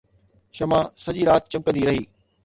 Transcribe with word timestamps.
شمع 0.57 0.79
سڄي 1.03 1.23
رات 1.29 1.43
چمڪندي 1.51 1.83
رهي 1.87 2.03